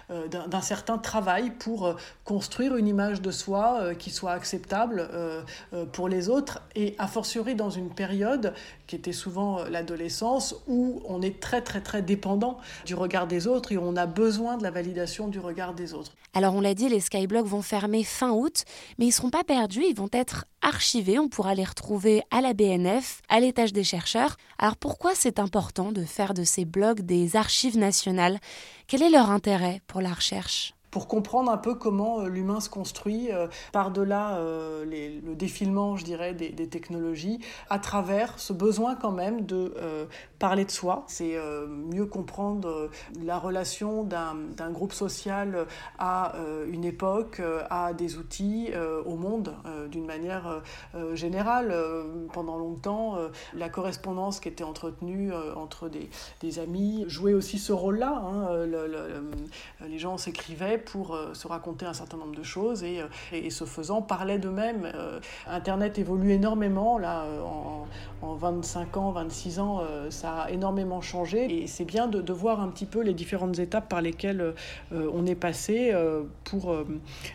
d'un 0.09 0.61
certain 0.61 0.99
travail 0.99 1.51
pour 1.51 1.97
construire 2.25 2.77
une 2.77 2.89
image 2.89 3.23
de 3.23 3.31
soi 3.31 3.95
qui 3.99 4.11
soit 4.11 4.33
acceptable 4.33 5.09
les 6.05 6.29
autres, 6.29 6.61
et 6.75 6.95
a 6.99 7.07
fortiori 7.07 7.55
dans 7.55 7.71
une 7.71 7.89
période 7.89 8.53
qui 8.87 8.97
était 8.97 9.13
souvent 9.13 9.61
euh, 9.61 9.69
l'adolescence, 9.71 10.55
où 10.67 11.01
on 11.07 11.23
est 11.23 11.41
très 11.41 11.63
très 11.63 11.81
très 11.81 12.03
dépendant 12.03 12.59
du 12.85 12.95
regard 12.95 13.27
des 13.27 13.47
autres 13.47 13.73
et 13.73 13.79
on 13.79 13.97
a 13.97 14.05
besoin 14.05 14.59
de 14.59 14.63
la 14.63 14.71
validation 14.71 15.29
du 15.29 15.39
regard 15.39 15.75
des 15.75 15.95
autres. 15.95 16.13
Alors 16.35 16.55
on 16.55 16.61
l'a 16.61 16.75
dit, 16.75 16.91
les 16.91 17.01
Skyblocks 17.01 17.47
vont 17.47 17.63
fermer 17.63 18.05
fin 18.05 18.31
août, 18.31 18.65
mais 18.99 19.07
ils 19.07 19.09
ne 19.09 19.15
seront 19.15 19.31
pas 19.31 19.45
perdus, 19.45 19.85
ils 19.89 19.97
vont 19.97 20.11
être 20.13 20.45
archivés, 20.61 21.19
on 21.19 21.29
pourra 21.29 21.55
les 21.55 21.65
retrouver 21.65 22.23
à 22.31 22.43
la 22.43 22.53
BNF, 22.53 23.23
à 23.31 23.41
l'étage 23.41 23.73
des 23.73 23.85
chercheurs. 23.85 24.37
Alors 24.59 24.77
pourquoi 24.77 25.13
c'est 25.15 25.39
important 25.39 25.93
de 25.93 26.05
faire 26.05 26.35
de 26.35 26.45
ces 26.45 26.67
blogs 26.67 27.01
des 27.01 27.37
archives 27.37 27.79
nationales? 27.79 28.39
Quel 28.87 29.03
est 29.03 29.11
leur 29.11 29.31
intérêt 29.31 29.81
pour 29.87 30.03
la 30.03 30.13
recherche? 30.13 30.76
Pour 30.97 31.09
comprendre 31.09 31.51
un 31.53 31.59
peu 31.59 31.75
comment 31.75 32.21
euh, 32.21 32.29
l'humain 32.29 32.59
se 32.59 32.71
construit 32.71 33.31
euh, 33.31 33.49
par-delà 33.71 34.39
euh, 34.39 34.83
le 34.87 35.35
défilement, 35.35 35.95
je 35.99 36.07
dirais, 36.07 36.33
des, 36.33 36.69
technologies, 36.71 37.39
à 37.69 37.79
travers 37.79 38.39
ce 38.39 38.55
besoin 38.55 38.95
quand 38.95 39.13
même 39.13 39.45
de 39.45 39.75
parler 40.39 40.65
de 40.65 40.71
soi. 40.71 41.05
C'est 41.07 41.37
mieux 41.69 42.07
comprendre 42.07 42.91
la 43.23 43.39
relation 43.39 44.05
d'un 44.05 44.71
groupe 44.71 44.93
social 44.93 45.67
à 45.99 46.35
une 46.71 46.85
époque, 46.85 47.41
à 47.71 47.93
des 47.93 48.17
outils, 48.17 48.71
au 49.05 49.17
monde, 49.17 49.55
d'une 49.91 50.07
manière 50.07 50.63
générale. 51.15 51.75
pendant 52.33 52.59
longtemps, 52.59 53.17
la 53.55 53.69
correspondance 53.69 54.41
qui 54.41 54.49
était 54.49 54.65
entretenue 54.65 55.33
entre 55.57 55.89
des, 55.89 56.59
amis 56.59 57.05
jouait 57.07 57.35
aussi 57.35 57.59
ce 57.59 57.73
rôle-là. 57.73 58.23
Hein. 58.25 58.49
les 59.87 59.99
gens 59.99 60.17
s'écrivaient 60.17 60.79
pour 60.87 61.15
euh, 61.15 61.35
se 61.35 61.47
raconter 61.47 61.85
un 61.85 61.93
certain 61.93 62.17
nombre 62.17 62.35
de 62.35 62.43
choses 62.43 62.83
et, 62.83 63.01
euh, 63.01 63.07
et, 63.33 63.51
ce 63.51 63.65
faisant 63.65 64.01
parlaient 64.01 64.39
d'eux-mêmes. 64.39 64.91
Euh, 64.95 65.21
Internet 65.47 65.99
évolue 65.99 66.33
énormément, 66.33 66.99
là, 66.99 67.27
en, 68.23 68.35
25 68.35 68.97
ans, 68.97 69.11
26 69.13 69.61
ans, 69.61 69.83
ça 70.11 70.43
a 70.43 70.51
énormément 70.51 71.01
changé 71.01 71.63
et 71.63 71.67
c'est 71.67 71.85
bien 71.85 72.07
de, 72.07 72.33
voir 72.33 72.61
un 72.61 72.69
petit 72.69 72.87
peu 72.87 73.01
les 73.03 73.15
différentes 73.15 73.59
étapes 73.59 73.89
par 73.89 74.03
lesquelles 74.03 74.55
on 74.93 75.25
est 75.27 75.35
passé 75.35 75.95
pour, 76.45 76.75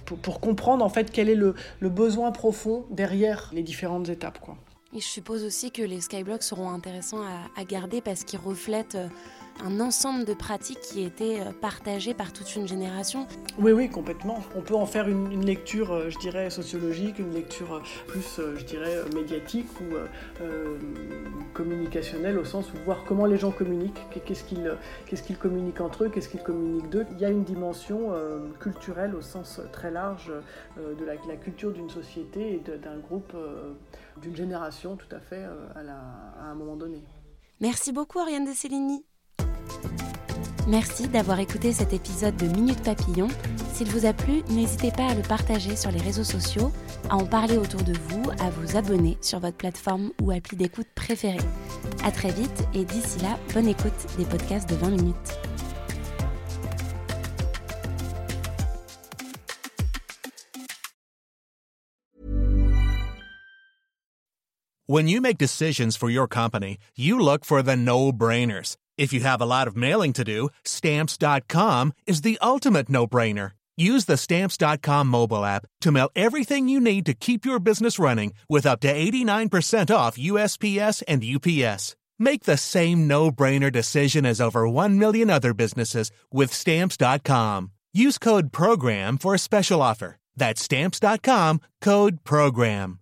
pour, 0.05 0.39
comprendre 0.39 0.83
en 0.83 0.89
fait 0.89 1.11
quel 1.11 1.29
est 1.29 1.35
le, 1.35 1.55
besoin 1.81 2.31
profond 2.31 2.85
derrière 2.89 3.49
les 3.53 3.63
différentes 3.63 4.09
étapes. 4.09 4.39
Et 4.93 4.99
je 4.99 5.07
suppose 5.07 5.43
aussi 5.43 5.71
que 5.71 5.81
les 5.81 6.01
skyblocks 6.01 6.43
seront 6.43 6.69
intéressants 6.69 7.23
à 7.55 7.63
garder 7.63 8.01
parce 8.01 8.23
qu'ils 8.23 8.39
reflètent 8.39 8.97
un 9.63 9.79
ensemble 9.79 10.25
de 10.25 10.33
pratiques 10.33 10.81
qui 10.81 11.03
étaient 11.03 11.39
euh, 11.41 11.51
partagées 11.51 12.13
par 12.13 12.33
toute 12.33 12.55
une 12.55 12.67
génération. 12.67 13.27
Oui, 13.59 13.71
oui, 13.71 13.89
complètement. 13.89 14.39
On 14.55 14.61
peut 14.61 14.75
en 14.75 14.85
faire 14.85 15.07
une, 15.07 15.45
lecture, 15.45 15.91
euh, 15.91 16.09
je 16.09 16.17
dirais, 16.19 16.49
sociologique, 16.49 17.19
une 17.19 17.33
lecture 17.33 17.75
euh, 17.75 17.81
plus, 18.07 18.39
je 18.57 18.63
dirais, 18.63 18.97
médiatique 19.13 19.67
ou 19.79 19.95
communicationnelle, 21.53 22.37
au 22.37 22.45
sens 22.45 22.71
où 22.73 22.77
voir 22.85 23.03
comment 23.05 23.25
les 23.25 23.37
gens 23.37 23.51
communiquent, 23.51 24.01
qu'est-ce 24.25 24.43
qu'ils 25.23 25.37
communiquent 25.37 25.81
entre 25.81 26.05
eux, 26.05 26.09
qu'est-ce 26.09 26.29
qu'ils 26.29 26.43
communiquent 26.43 26.89
d'eux. 26.89 27.05
Il 27.11 27.19
y 27.19 27.25
a 27.25 27.29
une 27.29 27.43
dimension 27.43 28.11
culturelle 28.59 29.15
au 29.15 29.21
sens 29.21 29.61
très 29.71 29.91
large 29.91 30.31
de 30.77 31.05
la, 31.05 31.15
culture 31.35 31.71
d'une 31.71 31.89
société 31.89 32.55
et 32.55 32.77
d'un 32.77 32.97
groupe, 32.97 33.35
d'une 34.21 34.35
génération 34.35 34.95
tout 34.95 35.13
à 35.15 35.19
fait 35.19 35.43
à, 35.75 35.79
à 36.41 36.45
un 36.45 36.55
moment 36.55 36.75
donné. 36.75 37.03
Merci 37.59 37.91
beaucoup 37.91 38.19
Ariane 38.19 38.45
de 38.45 38.53
Céligny. 38.53 39.05
Merci 40.67 41.07
d'avoir 41.07 41.39
écouté 41.39 41.73
cet 41.73 41.91
épisode 41.91 42.37
de 42.37 42.45
Minute 42.45 42.81
Papillon. 42.83 43.27
S'il 43.73 43.89
vous 43.89 44.05
a 44.05 44.13
plu, 44.13 44.43
n'hésitez 44.49 44.91
pas 44.91 45.07
à 45.07 45.15
le 45.15 45.21
partager 45.23 45.75
sur 45.75 45.91
les 45.91 45.99
réseaux 45.99 46.23
sociaux, 46.23 46.71
à 47.09 47.15
en 47.15 47.25
parler 47.25 47.57
autour 47.57 47.81
de 47.81 47.93
vous, 48.07 48.29
à 48.39 48.49
vous 48.51 48.77
abonner 48.77 49.17
sur 49.21 49.39
votre 49.39 49.57
plateforme 49.57 50.11
ou 50.21 50.31
appli 50.31 50.55
d'écoute 50.55 50.87
préférée. 50.95 51.39
À 52.03 52.11
très 52.11 52.31
vite 52.31 52.63
et 52.73 52.85
d'ici 52.85 53.19
là, 53.19 53.39
bonne 53.53 53.67
écoute 53.67 53.91
des 54.17 54.25
podcasts 54.25 54.69
de 54.69 54.75
20 54.75 54.89
minutes. 54.91 55.15
When 64.87 65.07
you 65.07 65.21
make 65.21 65.37
decisions 65.37 65.95
for 65.95 66.09
your 66.09 66.27
company, 66.27 66.77
you 66.97 67.17
look 67.17 67.45
for 67.45 67.63
the 67.63 67.77
no-brainers. 67.77 68.75
If 69.01 69.13
you 69.13 69.21
have 69.21 69.41
a 69.41 69.47
lot 69.47 69.67
of 69.67 69.75
mailing 69.75 70.13
to 70.13 70.23
do, 70.23 70.49
stamps.com 70.63 71.93
is 72.05 72.21
the 72.21 72.37
ultimate 72.39 72.87
no 72.87 73.07
brainer. 73.07 73.53
Use 73.75 74.05
the 74.05 74.15
stamps.com 74.15 75.07
mobile 75.07 75.43
app 75.43 75.65
to 75.81 75.91
mail 75.91 76.11
everything 76.15 76.69
you 76.69 76.79
need 76.79 77.07
to 77.07 77.15
keep 77.15 77.43
your 77.43 77.57
business 77.57 77.97
running 77.97 78.33
with 78.47 78.67
up 78.67 78.79
to 78.81 78.93
89% 78.93 79.95
off 79.95 80.19
USPS 80.19 81.01
and 81.07 81.23
UPS. 81.25 81.95
Make 82.19 82.43
the 82.43 82.57
same 82.57 83.07
no 83.07 83.31
brainer 83.31 83.71
decision 83.71 84.23
as 84.23 84.39
over 84.39 84.69
1 84.69 84.99
million 84.99 85.31
other 85.31 85.55
businesses 85.55 86.11
with 86.31 86.53
stamps.com. 86.53 87.71
Use 87.93 88.19
code 88.19 88.53
PROGRAM 88.53 89.17
for 89.17 89.33
a 89.33 89.39
special 89.39 89.81
offer. 89.81 90.17
That's 90.35 90.61
stamps.com 90.61 91.61
code 91.81 92.23
PROGRAM. 92.23 92.99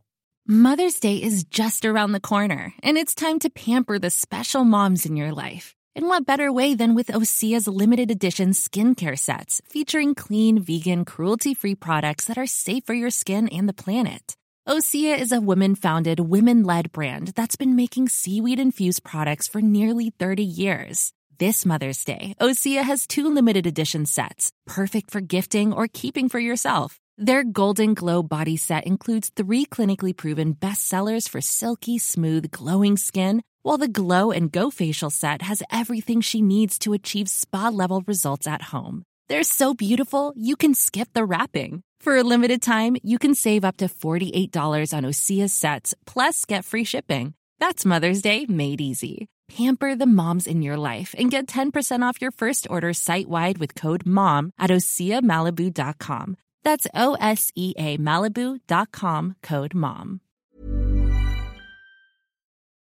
Mother's 0.48 1.00
Day 1.02 1.18
is 1.18 1.44
just 1.44 1.84
around 1.84 2.14
the 2.14 2.22
corner, 2.22 2.74
and 2.82 2.98
it's 2.98 3.14
time 3.14 3.38
to 3.40 3.50
pamper 3.50 4.00
the 4.00 4.10
special 4.10 4.64
moms 4.64 5.06
in 5.06 5.16
your 5.16 5.32
life. 5.32 5.76
And 5.96 6.06
what 6.06 6.26
better 6.26 6.52
way 6.52 6.76
than 6.76 6.96
with 6.96 7.08
Osea's 7.08 7.68
limited 7.68 8.12
edition 8.12 8.52
skincare 8.52 9.18
sets 9.18 9.62
featuring 9.66 10.16
clean, 10.16 10.62
vegan, 10.62 11.04
cruelty 11.06 11.54
free 11.54 11.76
products 11.76 12.26
that 12.26 12.38
are 12.38 12.46
safe 12.46 12.84
for 12.86 12.94
your 12.94 13.10
skin 13.10 13.48
and 13.50 13.68
the 13.68 13.74
planet? 13.74 14.36
Osea 14.68 15.18
is 15.18 15.32
a 15.32 15.42
women 15.42 15.74
founded, 15.74 16.20
women 16.20 16.64
led 16.64 16.92
brand 16.92 17.30
that's 17.30 17.56
been 17.56 17.76
making 17.76 18.08
seaweed 18.08 18.60
infused 18.60 19.04
products 19.04 19.48
for 19.48 19.62
nearly 19.62 20.12
30 20.12 20.44
years. 20.44 21.12
This 21.40 21.66
Mother's 21.66 22.04
Day, 22.06 22.36
Osea 22.40 22.84
has 22.84 23.08
two 23.08 23.34
limited 23.34 23.66
edition 23.66 24.06
sets, 24.06 24.52
perfect 24.68 25.10
for 25.10 25.22
gifting 25.22 25.74
or 25.74 25.88
keeping 25.92 26.30
for 26.30 26.38
yourself. 26.40 27.00
Their 27.18 27.44
Golden 27.44 27.96
Glow 27.96 28.22
body 28.22 28.58
set 28.58 28.86
includes 28.86 29.32
three 29.36 29.66
clinically 29.66 30.16
proven 30.16 30.54
bestsellers 30.54 31.28
for 31.28 31.42
silky, 31.42 31.98
smooth, 31.98 32.52
glowing 32.52 32.96
skin 32.96 33.42
while 33.62 33.78
the 33.78 33.88
Glow 33.88 34.32
and 34.32 34.52
Go 34.52 34.70
facial 34.70 35.10
set 35.10 35.42
has 35.42 35.64
everything 35.72 36.22
she 36.22 36.42
needs 36.42 36.80
to 36.80 36.94
achieve 36.94 37.30
spa 37.30 37.70
level 37.70 38.04
results 38.08 38.48
at 38.48 38.62
home. 38.74 39.04
They're 39.28 39.44
so 39.44 39.74
beautiful, 39.74 40.34
you 40.36 40.56
can 40.56 40.74
skip 40.74 41.10
the 41.14 41.26
wrapping. 41.26 41.82
For 42.00 42.16
a 42.16 42.24
limited 42.24 42.62
time, 42.62 42.96
you 43.04 43.20
can 43.20 43.36
save 43.36 43.66
up 43.66 43.78
to 43.78 43.86
$48 43.86 44.98
on 44.98 45.04
Osea's 45.04 45.54
sets, 45.54 45.94
plus 46.06 46.46
get 46.46 46.64
free 46.64 46.84
shipping. 46.84 47.34
That's 47.60 47.86
Mother's 47.86 48.22
Day 48.22 48.46
made 48.48 48.82
easy. 48.82 49.28
Pamper 49.50 49.96
the 49.96 50.06
moms 50.06 50.48
in 50.48 50.62
your 50.62 50.78
life 50.78 51.14
and 51.18 51.32
get 51.32 51.48
10% 51.48 52.04
off 52.04 52.22
your 52.22 52.32
first 52.32 52.68
order 52.70 52.94
site 52.94 53.28
wide 53.28 53.58
with 53.58 53.76
code 53.76 54.06
MOM 54.06 54.52
at 54.60 54.70
OseaMalibu.com. 54.70 56.38
That's 56.64 56.88
O 56.94 57.16
S 57.20 57.52
E 57.56 57.74
A 57.78 57.98
Malibu.com 57.98 59.36
code 59.42 59.74
MOM. 59.74 60.22